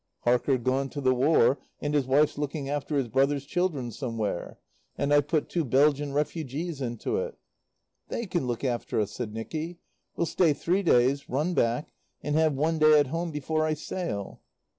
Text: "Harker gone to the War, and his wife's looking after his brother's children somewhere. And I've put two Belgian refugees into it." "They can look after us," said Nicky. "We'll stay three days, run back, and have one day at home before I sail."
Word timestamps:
"Harker 0.21 0.57
gone 0.57 0.89
to 0.89 0.99
the 0.99 1.13
War, 1.13 1.59
and 1.79 1.93
his 1.93 2.07
wife's 2.07 2.35
looking 2.39 2.67
after 2.67 2.97
his 2.97 3.07
brother's 3.07 3.45
children 3.45 3.91
somewhere. 3.91 4.57
And 4.97 5.13
I've 5.13 5.27
put 5.27 5.47
two 5.47 5.63
Belgian 5.63 6.11
refugees 6.11 6.81
into 6.81 7.17
it." 7.17 7.37
"They 8.07 8.25
can 8.25 8.47
look 8.47 8.63
after 8.63 8.99
us," 8.99 9.11
said 9.11 9.31
Nicky. 9.31 9.77
"We'll 10.15 10.25
stay 10.25 10.53
three 10.53 10.81
days, 10.81 11.29
run 11.29 11.53
back, 11.53 11.93
and 12.23 12.35
have 12.35 12.55
one 12.55 12.79
day 12.79 12.99
at 12.99 13.07
home 13.13 13.29
before 13.29 13.63
I 13.63 13.75
sail." 13.75 14.41